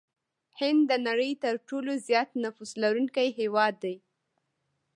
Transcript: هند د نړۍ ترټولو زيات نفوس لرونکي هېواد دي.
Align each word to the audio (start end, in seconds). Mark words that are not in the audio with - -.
هند 0.59 0.81
د 0.89 0.91
نړۍ 1.07 1.31
ترټولو 1.43 1.91
زيات 2.07 2.29
نفوس 2.43 2.71
لرونکي 2.83 3.27
هېواد 3.39 3.73
دي. 3.83 3.95